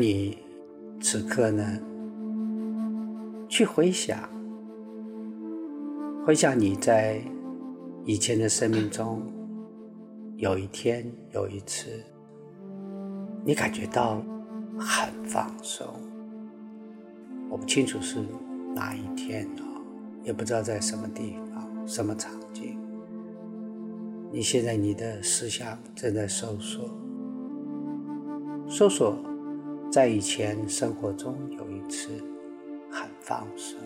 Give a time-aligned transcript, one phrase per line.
[0.00, 0.38] 你
[1.00, 1.64] 此刻呢，
[3.48, 4.18] 去回想，
[6.26, 7.20] 回想你在
[8.04, 9.22] 以前的生命中，
[10.36, 11.88] 有一天有一次，
[13.44, 14.22] 你感觉到
[14.78, 15.86] 很放松。
[17.48, 18.18] 我不清楚是
[18.74, 19.62] 哪一天啊，
[20.24, 22.78] 也不知道在什么地方、什么场景。
[24.32, 26.90] 你现在你的思想正在搜索，
[28.68, 29.16] 搜索
[29.90, 32.10] 在以前生活中有一次
[32.90, 33.78] 很放松，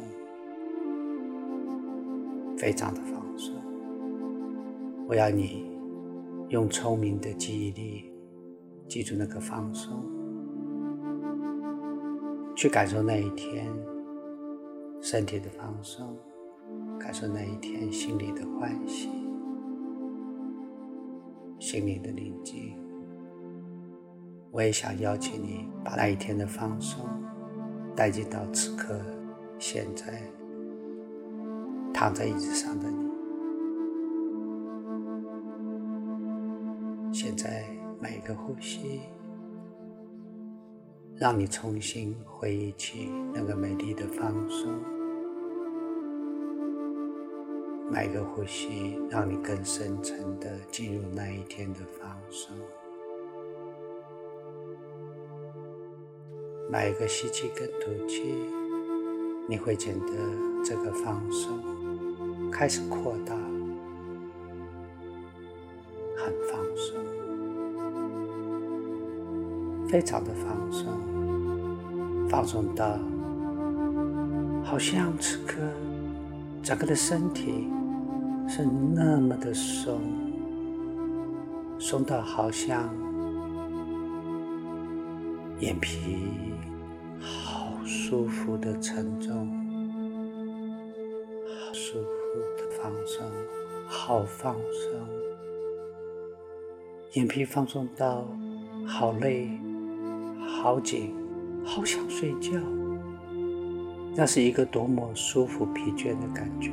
[2.56, 3.54] 非常的放松。
[5.06, 5.70] 我要你
[6.48, 8.12] 用聪明的记忆力
[8.88, 10.02] 记住那个放松，
[12.56, 13.66] 去感受那一天
[15.00, 16.16] 身体的放松，
[16.98, 19.08] 感受那一天心里的欢喜。
[21.60, 22.74] 心里的宁静，
[24.52, 27.08] 我也想邀请你把那一天的放松
[27.94, 29.00] 带进到此刻、
[29.58, 30.20] 现在
[31.94, 33.10] 躺在椅子上的你。
[37.12, 37.64] 现在
[38.00, 39.02] 每一个呼吸，
[41.16, 44.72] 让你重新回忆起那个美丽的放松。
[47.88, 52.56] 每个呼吸，让你更深层的进入那一天的放松。
[56.70, 58.22] 每一个吸气跟吐气，
[59.48, 60.12] 你会觉得
[60.64, 61.58] 这个放松
[62.52, 63.34] 开始扩大，
[66.16, 66.96] 很放松，
[69.88, 70.86] 非常的放松，
[72.28, 72.96] 放松到
[74.62, 75.56] 好像此刻
[76.62, 77.68] 整个的身体。
[78.52, 80.00] 是那么的松，
[81.78, 82.90] 松到好像
[85.60, 86.16] 眼皮
[87.20, 89.46] 好舒服的沉重，
[91.44, 93.30] 好舒服的放松，
[93.86, 94.90] 好放松。
[97.12, 98.26] 眼皮放松到
[98.86, 99.50] 好累、
[100.48, 101.14] 好紧、
[101.62, 102.58] 好想睡觉，
[104.16, 106.70] 那是一个多么舒服、疲倦的感觉。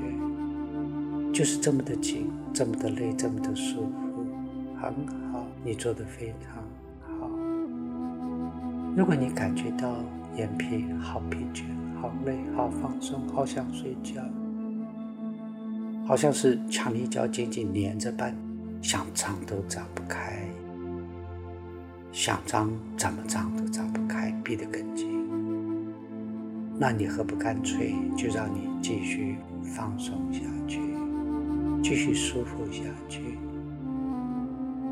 [1.34, 4.26] 就是这么的紧，这么的累，这么的舒服，
[4.80, 4.94] 很
[5.34, 6.64] 好，你做的非常好。
[8.97, 9.94] 如果你感觉到
[10.35, 11.66] 眼皮好疲倦、
[12.02, 14.24] 好累、好放松、好想睡觉，
[16.03, 18.34] 好像是强力胶紧紧粘着般，
[18.81, 20.50] 想张都张不开，
[22.12, 25.08] 想张怎么张都张不开，闭得更紧。
[26.79, 29.38] 那你何不干脆就让你继续
[29.75, 30.81] 放松下去？
[31.84, 33.38] 继续舒服下去。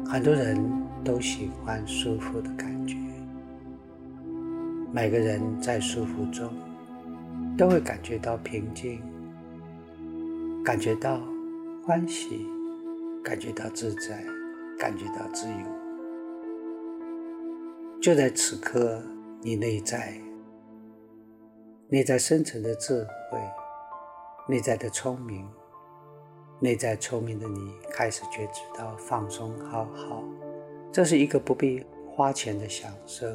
[0.05, 0.63] 很多人
[1.03, 2.97] 都喜欢舒服的感觉。
[4.95, 6.49] 每个人在舒服中
[7.57, 9.01] 都会感觉到平静，
[10.63, 11.19] 感觉到
[11.85, 12.47] 欢喜，
[13.21, 14.23] 感觉到自在，
[14.79, 15.57] 感觉到自由。
[18.01, 19.03] 就在此刻，
[19.41, 20.17] 你内在、
[21.89, 23.37] 内在深层的智慧、
[24.47, 25.45] 内在的聪明。
[26.61, 30.23] 内在聪明的你开始觉知到放松，好好，
[30.89, 33.27] 这是一个不必花钱的享受，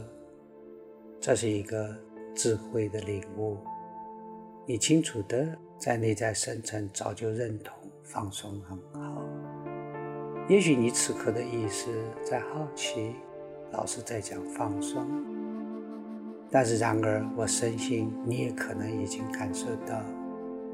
[1.20, 1.94] 这是一个
[2.34, 3.58] 智慧的领悟。
[4.64, 9.22] 你清楚的在内在深层早就认同放松很好。
[10.48, 11.90] 也许你此刻的意识
[12.24, 13.14] 在好奇，
[13.70, 15.06] 老师在讲放松，
[16.50, 20.00] 但是然而我深信你也可能已经感受到。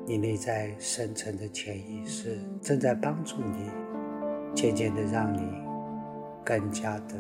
[0.08, 3.69] 你内在深层的潜意识正在帮助你，
[4.54, 5.40] 渐渐的让你
[6.44, 7.16] 更加的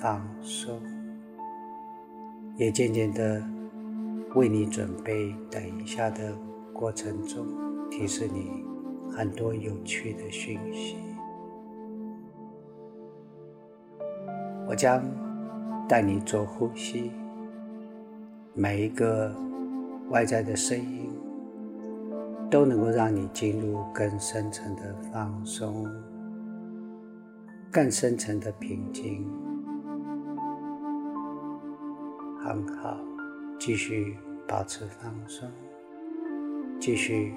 [0.00, 0.82] 放松，
[2.56, 3.42] 也渐渐的
[4.34, 6.32] 为你准备等一下的
[6.72, 7.46] 过程中
[7.90, 8.64] 提示你
[9.10, 10.96] 很多有趣的讯息。
[14.68, 15.02] 我将
[15.88, 17.10] 带你做呼吸，
[18.54, 19.34] 每一个
[20.10, 21.10] 外在的声音。
[22.48, 25.84] 都能够让你进入更深层的放松、
[27.72, 29.28] 更深层的平静。
[32.46, 32.96] 很好，
[33.58, 34.16] 继续
[34.46, 35.50] 保持放松，
[36.78, 37.34] 继续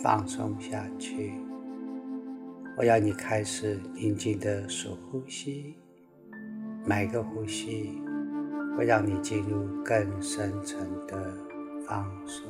[0.00, 1.32] 放松下去。
[2.78, 5.74] 我要你开始宁静的数呼吸，
[6.86, 8.00] 每个呼吸
[8.78, 10.78] 会让你进入更深层
[11.08, 11.36] 的
[11.84, 12.44] 放松。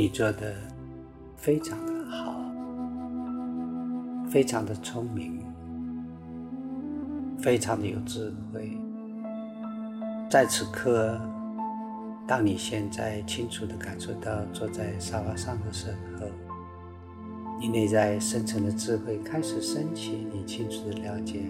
[0.00, 0.54] 你做的
[1.36, 2.34] 非常的好，
[4.30, 5.44] 非常的聪明，
[7.38, 8.78] 非常的有智慧。
[10.30, 11.20] 在此刻，
[12.26, 16.26] 当你现在清楚的感受到坐在沙发上的时候，
[17.60, 20.26] 你内在深层的智慧开始升起。
[20.32, 21.42] 你清楚的了解，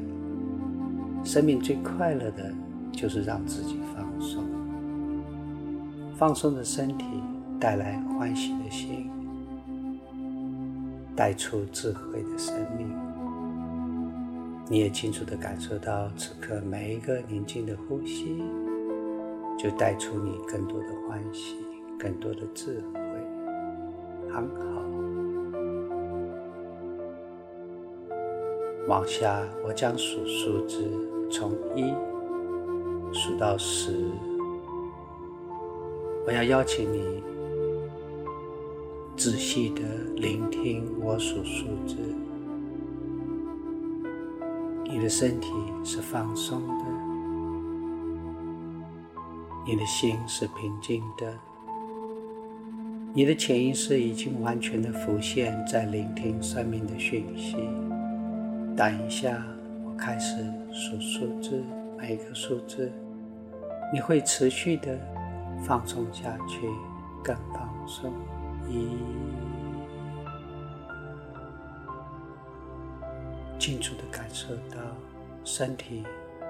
[1.23, 2.53] 生命最快乐的
[2.91, 4.43] 就是让自己放松，
[6.17, 7.05] 放松的身体。
[7.61, 9.11] 带来欢喜的心，
[11.15, 12.91] 带出智慧的生命。
[14.67, 18.43] 你也清楚地感受到，此刻每一个宁静的呼吸，
[19.59, 21.57] 就带出你更多的欢喜，
[21.99, 23.01] 更多的智慧。
[24.33, 24.81] 很好。
[28.89, 30.89] 往下，我将数数字，
[31.31, 31.93] 从一
[33.13, 33.93] 数到十。
[36.27, 37.23] 我要邀请你。
[39.21, 39.83] 仔细的
[40.17, 41.95] 聆听我数数字，
[44.85, 45.53] 你的身体
[45.85, 46.85] 是放松的，
[49.67, 51.39] 你的心是平静的，
[53.13, 57.59] 你的潜意识已经完全的浮现，在聆听生命的讯息。
[58.75, 59.45] 等一下，
[59.85, 61.63] 我开始数数字，
[61.99, 62.91] 每个数字，
[63.93, 64.99] 你会持续的
[65.63, 66.67] 放松下去，
[67.23, 68.11] 更放松。
[68.71, 68.97] 你，
[73.59, 74.77] 清楚的感受到
[75.43, 76.07] 身体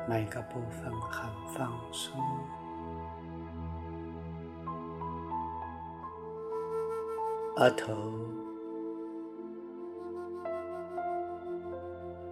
[0.06, 2.20] 每个部分很放松，
[7.56, 7.94] 额头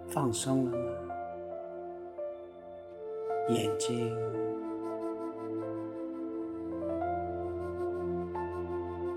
[0.07, 0.85] 放松了吗？
[3.49, 4.15] 眼睛。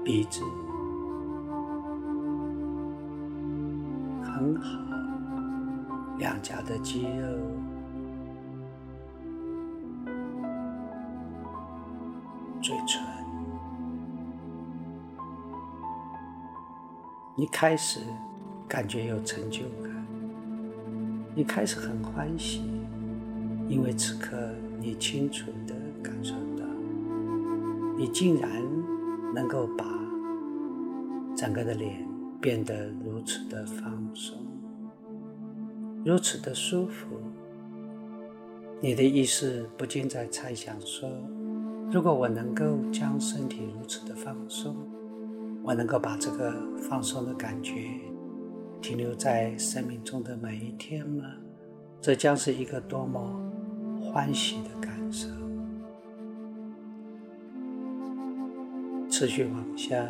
[0.04, 0.42] 鼻子
[4.42, 4.76] 很好，
[6.18, 7.28] 两颊的肌肉，
[12.60, 13.00] 嘴唇，
[17.36, 18.00] 你开始
[18.66, 19.92] 感觉有成就感，
[21.36, 22.64] 你开始很欢喜，
[23.68, 24.36] 因为此刻
[24.80, 26.64] 你清楚的感受到，
[27.96, 28.50] 你竟然
[29.32, 29.84] 能够把。
[31.34, 32.06] 整个的脸
[32.42, 34.36] 变得如此的放松，
[36.04, 37.06] 如此的舒服。
[38.80, 41.08] 你的意识不禁在猜想说：
[41.88, 44.74] 如果我能够将身体如此的放松，
[45.62, 47.88] 我能够把这个放松的感觉
[48.80, 51.24] 停留在生命中的每一天吗？
[52.00, 53.40] 这将是一个多么
[54.00, 55.28] 欢喜的感受！
[59.08, 60.04] 持续往下。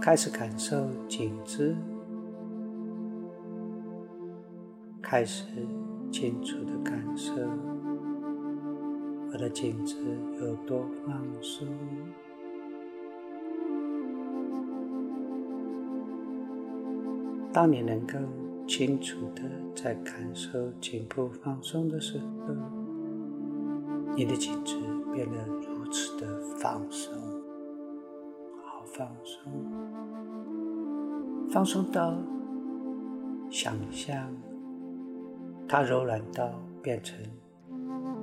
[0.00, 1.76] 开始感受颈子，
[5.02, 5.46] 开始
[6.12, 7.32] 清楚的感受
[9.32, 9.96] 我的颈子
[10.40, 11.66] 有多放松。
[17.52, 18.18] 当你能够
[18.68, 19.42] 清楚的
[19.74, 22.54] 在感受颈部放松的时候，
[24.14, 24.76] 你的颈子
[25.12, 27.35] 变得如此的放松。
[28.96, 29.52] 放松，
[31.50, 32.16] 放松到
[33.50, 34.34] 想象
[35.68, 36.50] 它柔软到
[36.82, 37.18] 变成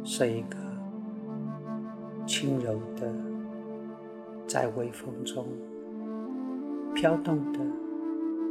[0.04, 0.58] 是一个
[2.26, 3.14] 轻柔的，
[4.48, 5.46] 在微风中
[6.96, 7.60] 飘动的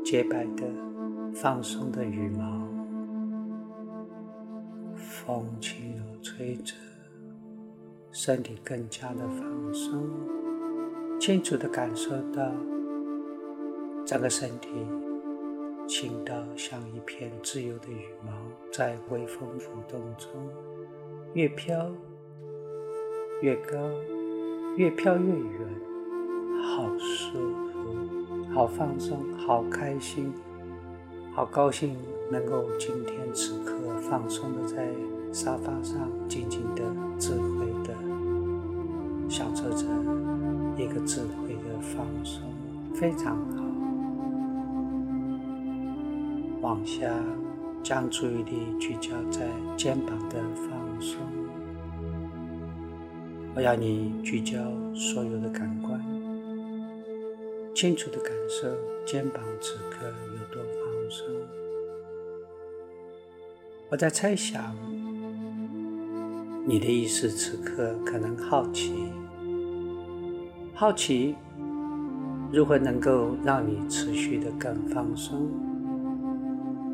[0.05, 0.64] 洁白的
[1.35, 2.69] 放松的羽毛，
[4.95, 6.73] 风轻柔吹着，
[8.12, 10.42] 身体更加的放松。
[11.23, 12.50] 清楚的感受到
[14.05, 14.69] 整个身体
[15.87, 18.33] 轻到像一片自由的羽毛，
[18.73, 20.29] 在微风浮动中
[21.35, 21.93] 越飘
[23.41, 23.79] 越高，
[24.76, 25.69] 越飘越远，
[26.61, 27.38] 好舒
[27.71, 30.33] 服，好放松，好开心，
[31.33, 31.97] 好高兴
[32.33, 34.88] 能够今天此刻放松的在
[35.33, 36.83] 沙发上静静的
[37.17, 37.95] 智慧的
[39.29, 39.87] 享受着。
[40.76, 42.43] 一个智慧的放松
[42.95, 43.62] 非常好，
[46.61, 47.09] 往下
[47.83, 51.21] 将注意力聚焦在肩膀的放松。
[53.55, 54.59] 我要你聚焦
[54.95, 56.00] 所有的感官，
[57.75, 58.67] 清楚的感受
[59.05, 61.26] 肩膀此刻有多放松。
[63.91, 64.75] 我在猜想，
[66.64, 69.12] 你的意识此刻可能好奇。
[70.83, 71.37] 好奇，
[72.53, 75.49] 如何能够让你持续的更放松？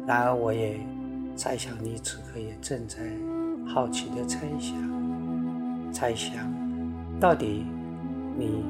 [0.06, 0.78] 然而，我也
[1.34, 2.98] 猜想你此刻也正在
[3.66, 4.76] 好奇的猜想，
[5.90, 6.34] 猜想
[7.18, 7.64] 到底
[8.36, 8.62] 你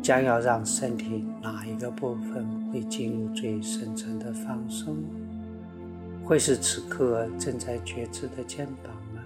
[0.00, 4.96] 将要让身体哪一个部分会进入最深层的放松？
[6.22, 9.20] 会是此刻正在觉知的肩膀吗？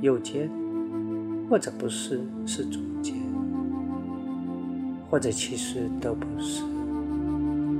[0.00, 0.50] 右肩，
[1.50, 3.20] 或者不是，是左肩？
[5.10, 6.62] 或者其实都不是，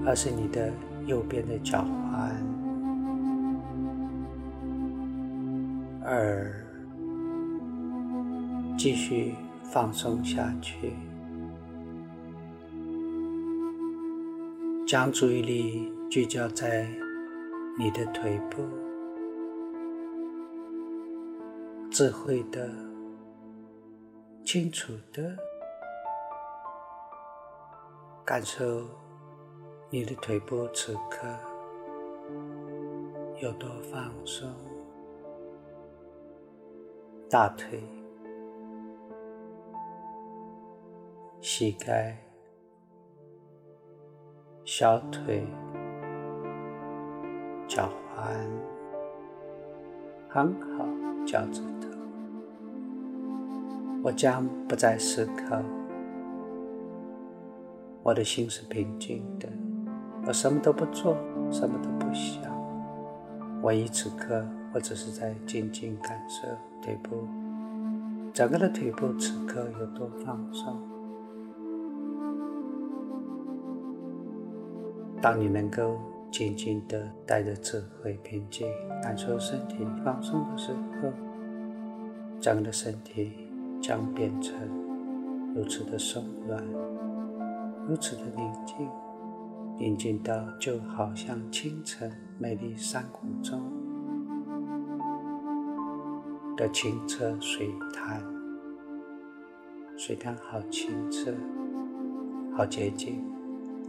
[0.04, 0.72] 而是你的
[1.06, 2.32] 右边的脚踝，
[6.04, 6.66] 而
[8.76, 10.92] 继续放松下去，
[14.84, 16.88] 将注意力聚焦在
[17.78, 18.64] 你的腿部，
[21.92, 22.68] 智慧的、
[24.44, 25.36] 清楚的。
[28.30, 28.84] 感受
[29.90, 31.26] 你的腿部此刻
[33.42, 34.48] 有多放松，
[37.28, 37.82] 大腿、
[41.40, 42.16] 膝盖、
[44.64, 45.44] 小腿、
[47.66, 48.22] 脚踝，
[50.28, 50.86] 很好，
[51.26, 51.88] 脚趾头。
[54.04, 55.60] 我将不再思考。
[58.10, 59.48] 我的心是平静的，
[60.26, 61.16] 我什么都不做，
[61.48, 62.42] 什么都不想。
[63.62, 66.48] 唯一此刻，我只是在静静感受
[66.82, 67.28] 腿部，
[68.32, 70.76] 整个的腿部此刻有多放松。
[75.22, 75.96] 当你能够
[76.32, 78.66] 静静的带着智慧、平静
[79.00, 81.12] 感受身体放松的时候，
[82.40, 83.46] 整个的身体
[83.80, 84.52] 将变成
[85.54, 86.60] 如此的松软。
[87.90, 88.88] 如此的宁静，
[89.76, 93.60] 宁静到就好像清晨美丽山谷中
[96.56, 98.22] 的清澈水潭。
[99.98, 101.34] 水潭好清澈，
[102.56, 103.24] 好洁净，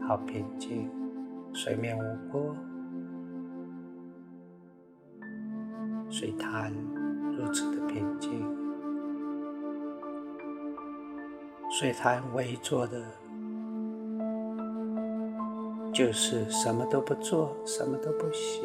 [0.07, 0.89] 好平静，
[1.53, 2.55] 水面无波。
[6.09, 6.73] 水潭
[7.37, 8.31] 如此的平静，
[11.69, 13.05] 水潭围坐的。
[15.93, 18.63] 就是什么都不做，什么都不想，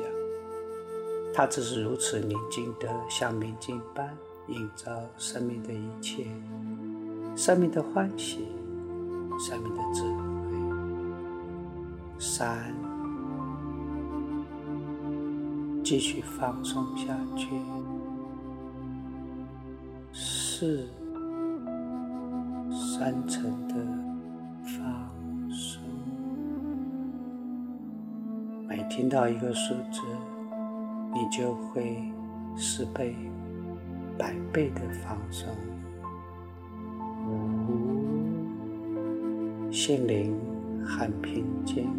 [1.35, 4.17] 它只是如此宁静的，像明镜般
[4.49, 6.27] 映照生命的一切，
[7.37, 8.47] 生命的欢喜，
[9.39, 10.17] 生命的智慧。
[12.19, 12.73] 三，
[15.85, 17.49] 继续放松下去。
[20.13, 20.89] 四，
[22.71, 23.75] 深层的
[28.97, 30.01] 听到一个数字，
[31.13, 32.03] 你就会
[32.57, 33.15] 十倍、
[34.17, 35.47] 百倍的放松。
[39.71, 40.35] 心灵
[40.83, 41.91] 很平静，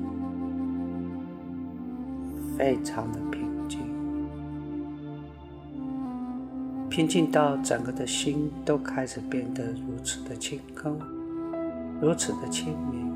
[2.58, 3.80] 非常的平静，
[6.90, 11.00] 平静到整个的心都开始变得如此的清空，
[12.02, 13.16] 如此的清明，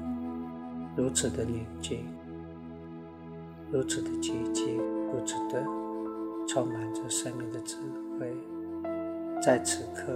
[0.95, 2.05] 如此的宁静。
[3.71, 5.65] 如此的洁净，如此的
[6.45, 7.77] 充满着生命的智
[8.19, 8.35] 慧。
[9.41, 10.11] 在此刻，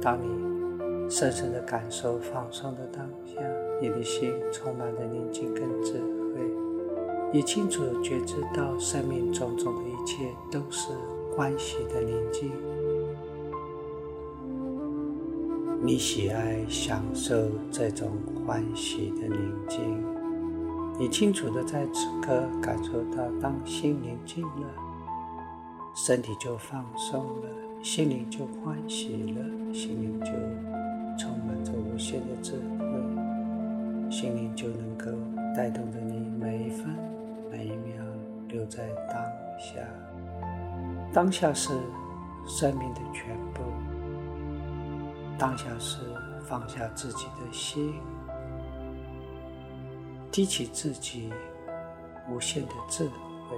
[0.00, 3.40] 当你深深的感受放松的当下，
[3.80, 6.40] 你的心充满着宁静跟智慧，
[7.32, 10.90] 你清楚觉知到生命种种的一切都是
[11.34, 12.52] 欢喜的宁静。
[15.80, 17.34] 你喜爱享受
[17.70, 18.10] 这种
[18.44, 20.07] 欢喜的宁静。
[20.98, 24.66] 你清楚的在此刻感受到，当心宁静了，
[25.94, 27.48] 身体就放松了，
[27.84, 30.32] 心灵就欢喜了，心灵就
[31.16, 35.06] 充满着无限的智慧，心灵就能够
[35.56, 36.92] 带动着你每一分
[37.48, 38.04] 每一秒
[38.48, 39.22] 留在当
[39.56, 39.80] 下。
[41.12, 41.70] 当下是
[42.44, 43.62] 生命的全部，
[45.38, 45.98] 当下是
[46.44, 47.94] 放下自己的心。
[50.38, 51.32] 激起自己
[52.30, 53.56] 无限的智慧，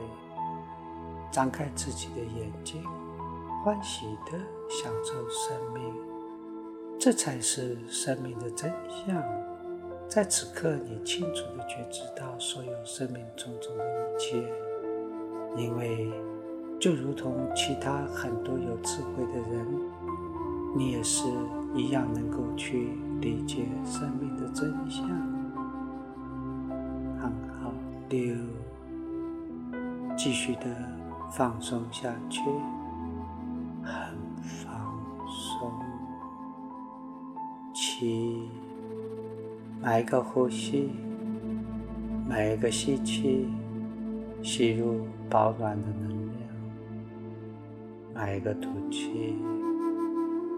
[1.30, 2.82] 张开自己的眼睛，
[3.62, 4.32] 欢喜的
[4.70, 5.82] 享受生命，
[6.99, 9.22] 这才是生命的真相。
[10.08, 14.42] 在此刻，你清楚的觉知到所有生命种种的一切，
[15.58, 16.10] 因为
[16.80, 19.66] 就如同其他很多有智慧的人，
[20.75, 21.26] 你也是
[21.75, 25.39] 一样能够去理解生命的真相。
[28.10, 28.34] 六，
[30.16, 30.62] 继续的
[31.30, 32.40] 放松下去，
[33.84, 33.94] 很
[34.42, 34.68] 放
[35.28, 35.70] 松。
[37.72, 38.48] 七，
[39.80, 40.90] 每一个呼吸，
[42.28, 43.46] 每一个吸气，
[44.42, 46.36] 吸入保暖的能量；
[48.12, 49.36] 每一个吐气，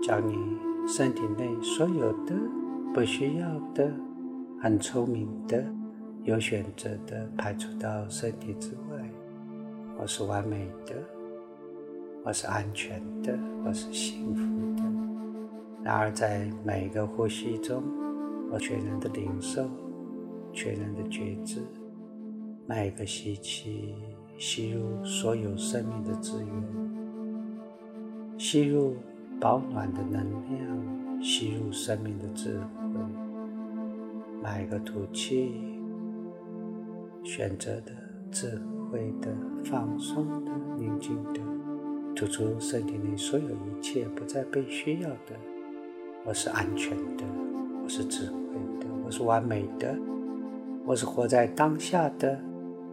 [0.02, 0.38] 将你
[0.88, 2.34] 身体内所有的
[2.94, 3.92] 不需要的、
[4.58, 5.62] 很聪明的。
[6.24, 9.10] 有选择的排除到身体之外。
[9.98, 10.94] 我是完美的，
[12.24, 14.40] 我是安全的，我是幸福
[14.76, 14.84] 的。
[15.82, 17.82] 然而，在每个呼吸中，
[18.52, 19.68] 我全然的领受，
[20.52, 21.60] 全然的觉知。
[22.68, 23.96] 每个吸气，
[24.38, 26.48] 吸入所有生命的资源，
[28.38, 28.94] 吸入
[29.40, 32.64] 保暖的能量，吸入生命的智慧。
[34.40, 35.71] 每个吐气。
[37.24, 37.92] 选择的、
[38.30, 38.60] 智
[38.90, 39.28] 慧的、
[39.64, 41.40] 放松的、宁静的，
[42.16, 45.36] 吐出身体内所有一切不再被需要的。
[46.24, 47.24] 我是安全的，
[47.82, 49.96] 我是智慧的，我是完美的，
[50.84, 52.38] 我是活在当下的。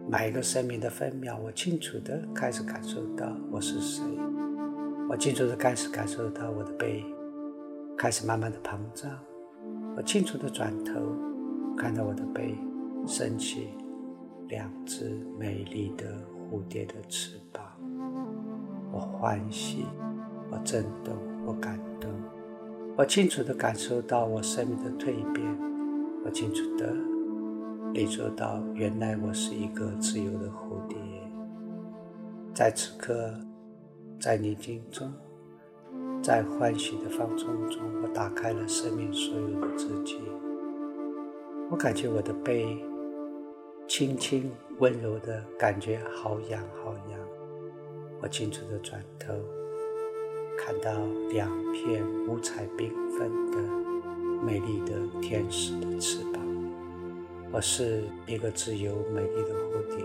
[0.08, 4.02] 每一个生命的分秒，我清楚的开始感受到我是谁。
[5.08, 7.04] 我清楚的开始感受到我的背
[7.96, 9.10] 开始慢慢的膨胀。
[9.96, 10.94] 我清楚的转头
[11.76, 12.56] 看到我的背
[13.06, 13.68] 升起。
[14.50, 16.04] 两只美丽的
[16.50, 17.64] 蝴蝶的翅膀，
[18.92, 19.86] 我欢喜，
[20.50, 21.14] 我震动，
[21.46, 22.10] 我感动，
[22.98, 25.46] 我清楚地感受到我生命的蜕变，
[26.24, 26.92] 我清楚地
[27.92, 30.98] 领受到，原来我是一个自由的蝴蝶。
[32.52, 33.32] 在此刻，
[34.18, 35.12] 在宁静中，
[36.20, 40.18] 在欢喜的放松中，我打开了生命所有的自己。
[41.70, 42.84] 我感觉我的背。
[43.86, 47.18] 轻轻温柔的感觉，好痒好痒。
[48.22, 49.34] 我清楚的转头，
[50.56, 50.92] 看到
[51.32, 53.58] 两片五彩缤纷的
[54.44, 56.40] 美丽的天使的翅膀。
[57.52, 60.04] 我是一个自由美丽的蝴蝶。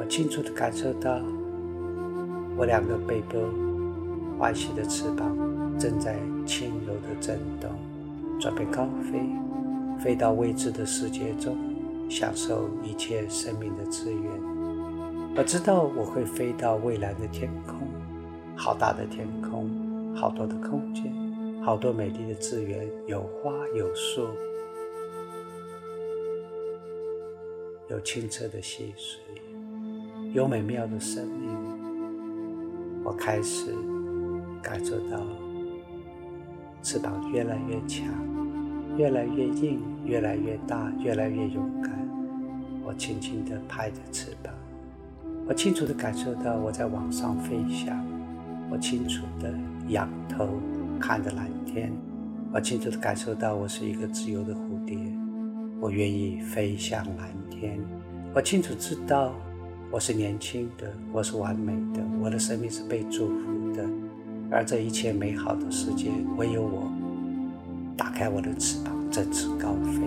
[0.00, 1.20] 我清楚的感受到，
[2.56, 3.38] 我两个背部
[4.38, 5.36] 欢喜的翅膀
[5.78, 7.70] 正在轻柔的震动，
[8.38, 9.20] 准备高飞，
[9.98, 11.56] 飞到未知的世界中。
[12.08, 14.22] 享受一切生命的资源。
[15.36, 17.86] 我知道我会飞到蔚蓝的天空，
[18.56, 21.12] 好大的天空，好多的空间，
[21.62, 24.26] 好多美丽的资源，有花有树，
[27.90, 29.20] 有清澈的溪水，
[30.32, 31.56] 有美妙的生命。
[33.04, 33.74] 我开始
[34.62, 35.20] 感受到
[36.82, 38.06] 翅膀越来越强。
[38.96, 41.97] 越来越硬，越来越大，越来越勇敢。
[42.98, 44.52] 轻轻地拍着翅膀，
[45.46, 48.04] 我清楚地感受到我在往上飞翔。
[48.70, 49.54] 我清楚地
[49.88, 50.46] 仰头
[51.00, 51.90] 看着蓝天，
[52.52, 54.98] 我清楚地感受到我是一个自由的蝴蝶。
[55.80, 57.78] 我愿意飞向蓝天。
[58.34, 59.32] 我清楚知道
[59.90, 63.88] 我是年轻的，我是完美的，我的生命是被祝福的。
[64.50, 66.92] 而这一切美好的世界，唯有我。
[67.96, 70.00] 打开我的翅膀，振翅高飞，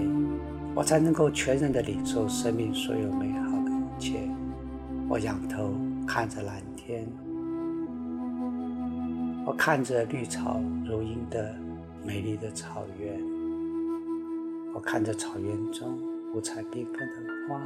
[0.73, 4.27] 我才能够全然的领受生命所有美好的一切。
[5.09, 5.73] 我仰头
[6.07, 7.05] 看着蓝天，
[9.45, 11.53] 我看着绿草如茵的
[12.05, 13.19] 美丽的草原，
[14.73, 15.99] 我看着草原中
[16.33, 17.61] 五彩缤纷的花，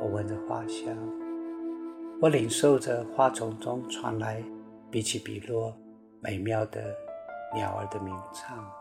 [0.00, 0.96] 我闻着花香，
[2.20, 4.40] 我领受着花丛中传来
[4.90, 5.76] 比起比落
[6.20, 6.80] 美妙的
[7.52, 8.79] 鸟儿的鸣唱。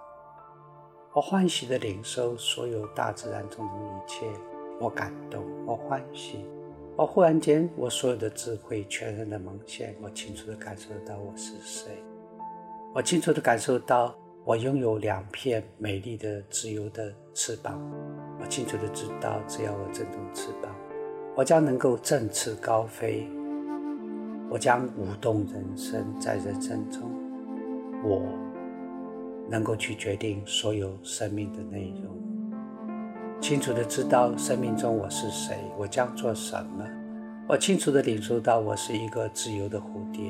[1.11, 4.27] 我欢喜的领受所有大自然中的一切，
[4.79, 6.45] 我感动，我欢喜，
[6.95, 11.91] 我忽然间，我所有的智慧全然的蒙现，我清楚的感受到我是谁，
[12.93, 17.81] 我清楚的感受到我拥有两片美丽的自由的翅膀，
[18.39, 20.71] 我清楚的知道，只要我振动翅膀，
[21.35, 23.27] 我将能够振翅高飞，
[24.47, 27.01] 我将舞动人生，在人生中，
[28.03, 28.21] 我。
[29.49, 32.15] 能够去决定所有生命的内容，
[33.41, 36.85] 清楚的知道生命中我是谁，我将做什么。
[37.47, 40.21] 我清楚的领受到我是一个自由的蝴蝶，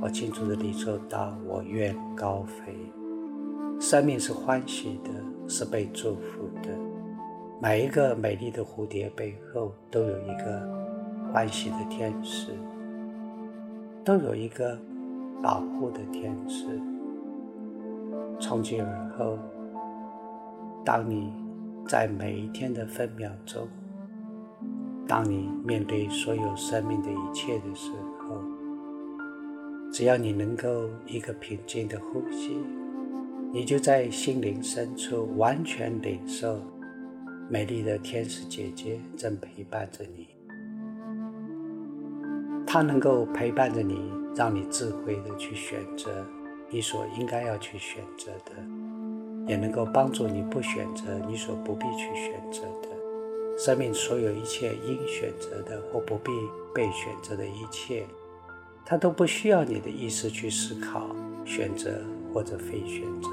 [0.00, 2.72] 我清楚的领受到我愿高飞。
[3.80, 5.10] 生命是欢喜的，
[5.48, 6.68] 是被祝福的。
[7.60, 10.62] 每一个美丽的蝴蝶背后都有一个
[11.32, 12.52] 欢喜的天使，
[14.04, 14.78] 都有一个
[15.42, 16.80] 保护的天使。
[18.42, 19.38] 从今而后，
[20.84, 21.32] 当你
[21.86, 23.68] 在每一天的分秒钟
[25.06, 28.36] 当你面对所有生命的一切的时候，
[29.92, 32.58] 只要你能够一个平静的呼吸，
[33.52, 36.60] 你就在心灵深处完全领受
[37.48, 40.26] 美丽的天使姐姐正陪伴着你。
[42.66, 46.26] 她能够陪伴着你，让你智慧的去选择
[46.72, 48.52] 你所应该要去选择的，
[49.46, 52.88] 也能够帮助你不选择你所不必去选择的。
[53.58, 56.32] 生命所有一切应选择的或不必
[56.74, 58.06] 被选择的一切。
[58.84, 63.28] 它都不需要你的意识去思考、选择或者非选择。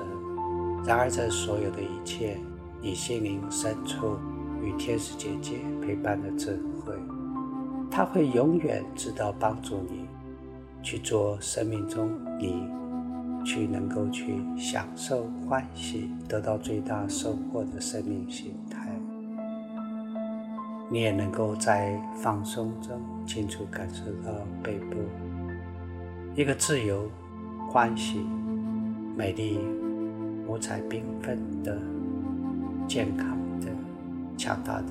[0.85, 2.37] 然而，这所有的一切，
[2.81, 4.17] 你心灵深处
[4.61, 6.93] 与天使姐姐陪伴的智慧，
[7.89, 10.05] 它会永远知道帮助你
[10.83, 12.69] 去做生命中你
[13.43, 18.91] 去能够去享受欢喜、得到最大收获的生命形态。
[20.91, 24.97] 你也能够在放松中清楚感受到背部。
[26.35, 27.09] 一个自由、
[27.69, 28.25] 欢喜、
[29.15, 29.59] 美丽、
[30.47, 31.77] 五彩缤纷的、
[32.87, 33.67] 健康的、
[34.35, 34.87] 强大的、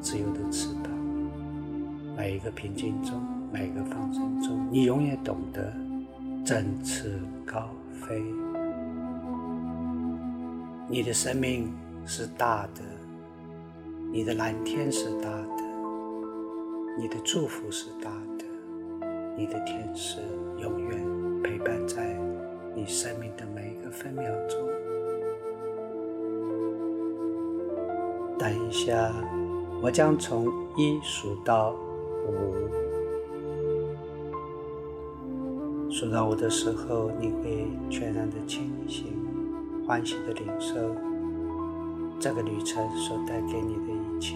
[0.00, 0.92] 自由的翅膀。
[2.14, 3.18] 每一个平静中，
[3.50, 5.72] 每一个放松中，你永远懂得
[6.44, 8.22] 振翅高飞。
[10.88, 11.72] 你的生命
[12.04, 12.82] 是大的，
[14.10, 15.62] 你的蓝天是大的，
[16.98, 18.44] 你的祝福是大的，
[19.36, 20.20] 你的天使。
[20.58, 22.16] 永远陪伴在
[22.72, 24.60] 你生命的每一个分秒钟。
[28.38, 29.12] 等一下，
[29.82, 31.72] 我将从一数到
[32.28, 32.54] 五，
[36.02, 39.06] 数到我的时候，你会全然的清醒，
[39.86, 40.74] 欢喜的领受
[42.18, 44.34] 这个旅程所带给你的一切。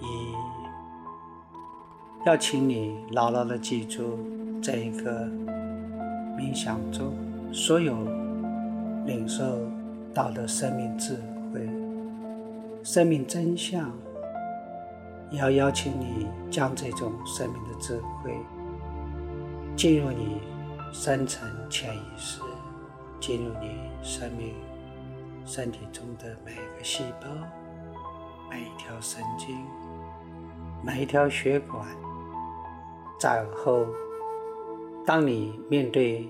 [0.00, 0.06] 一，
[2.24, 4.18] 要请你牢牢的记住。
[4.62, 5.26] 这一个
[6.38, 7.12] 冥想中，
[7.52, 7.94] 所有
[9.04, 9.44] 领受
[10.14, 11.14] 到的生命智
[11.52, 11.60] 慧、
[12.82, 13.92] 生命真相，
[15.30, 18.32] 要邀请你将这种生命的智慧
[19.78, 20.40] 进入你
[20.92, 22.40] 深层潜意识，
[23.20, 24.52] 进入你生命
[25.46, 27.28] 身体中的每个细胞、
[28.50, 29.56] 每一条神经、
[30.84, 31.86] 每一条血管，
[33.20, 33.86] 在后。
[35.06, 36.28] 当你面对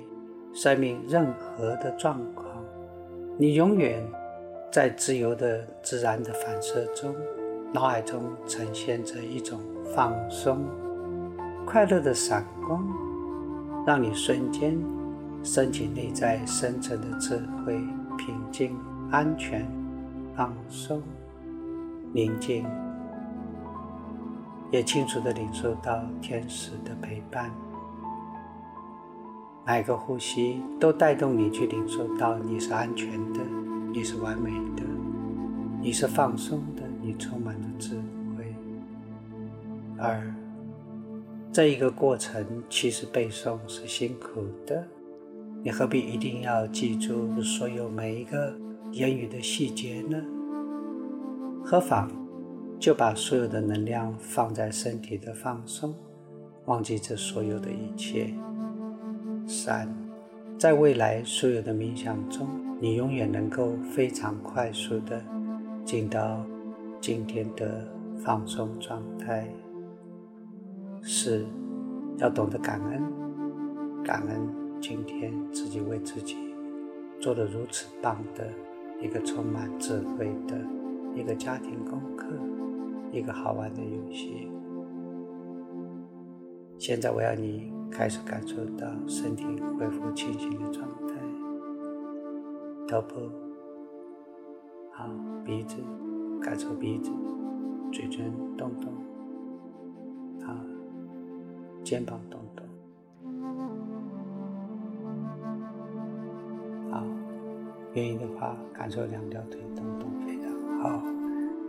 [0.52, 2.46] 生命任何的状况，
[3.38, 4.06] 你永远
[4.70, 7.16] 在自由的、自然的反射中，
[7.72, 9.58] 脑海中呈现着一种
[9.96, 10.66] 放松、
[11.66, 12.86] 快乐的闪光，
[13.86, 14.78] 让你瞬间
[15.42, 17.80] 升起内在深层的智慧、
[18.16, 18.76] 平静、
[19.10, 19.66] 安全、
[20.36, 21.02] 放松、
[22.12, 22.66] 宁静，
[24.70, 27.50] 也清楚地领受到天使的陪伴。
[29.66, 33.40] 每个呼吸都带动你去领受到你是安全的，
[33.92, 34.82] 你是完美的，
[35.80, 37.96] 你是放松的，你充满了智
[38.36, 38.54] 慧。
[39.98, 40.34] 而
[41.58, 44.86] 这一个过程其实背诵是辛苦的，
[45.60, 48.56] 你何必一定要记住所有每一个
[48.92, 50.22] 言语的细节呢？
[51.64, 52.08] 何妨
[52.78, 55.92] 就把所有的能量放在身体的放松，
[56.66, 58.32] 忘记这所有的一切。
[59.44, 59.92] 三，
[60.56, 62.46] 在未来所有的冥想中，
[62.80, 65.20] 你永远能够非常快速的
[65.84, 66.40] 进到
[67.00, 67.84] 今天的
[68.24, 69.48] 放松状态。
[71.02, 71.44] 四，
[72.18, 73.02] 要懂得感恩，
[74.04, 74.48] 感恩
[74.80, 76.36] 今天自己为自己
[77.20, 78.48] 做的如此棒的
[79.00, 80.58] 一个充满智慧的
[81.14, 82.26] 一个家庭功课，
[83.10, 84.48] 一个好玩的游戏。
[86.78, 87.72] 现在我要你。
[87.90, 89.44] 开始感受到身体
[89.78, 91.14] 恢复清醒的状态，
[92.86, 93.14] 头部
[94.92, 95.08] 好，
[95.42, 95.76] 鼻子
[96.38, 97.10] 感受鼻子，
[97.90, 98.92] 嘴唇动动，
[101.88, 102.66] 肩膀动动，
[106.92, 107.02] 好，
[107.94, 111.02] 愿意的话感受两条腿动动，非常好。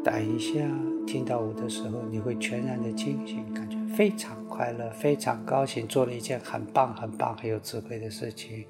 [0.04, 0.60] 等一下
[1.08, 4.36] 听到我的时候，你会全然的清醒，感觉非常。
[4.46, 8.66] 快乐，非常高兴，做了一件很棒、很棒、很有智慧的事情。